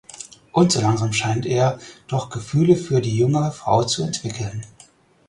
[0.51, 4.63] Und so langsam scheint er doch Gefühle für die junge Frau zu entwickeln.